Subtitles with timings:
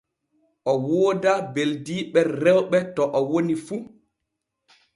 [0.71, 3.75] O woodaa beldiiɓe rewɓe to o woni fu.